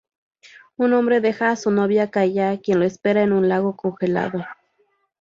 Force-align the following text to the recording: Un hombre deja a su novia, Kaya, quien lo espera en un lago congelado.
Un 0.77 0.93
hombre 0.93 1.21
deja 1.21 1.51
a 1.51 1.55
su 1.55 1.69
novia, 1.69 2.09
Kaya, 2.09 2.59
quien 2.59 2.79
lo 2.79 2.87
espera 2.87 3.21
en 3.21 3.33
un 3.33 3.47
lago 3.47 3.75
congelado. 3.77 4.43